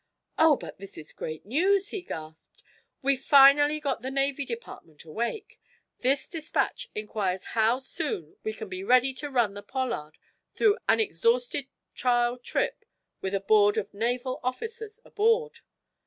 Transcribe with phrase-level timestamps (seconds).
[0.39, 2.63] "Oh, but this is great news!" he gasped.
[3.03, 5.61] "We've finally got the Navy Department awake.
[5.99, 10.17] This dispatch inquires how soon we can be ready to run the 'Pollard'
[10.55, 12.83] through an exhaustive trial trip
[13.21, 15.59] with a board of Naval officers aboard.